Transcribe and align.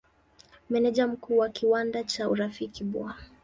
Meneja 0.69 1.07
Mkuu 1.07 1.37
wa 1.37 1.49
kiwanda 1.49 2.03
cha 2.03 2.29
Urafiki 2.29 2.83
Bw. 2.83 3.09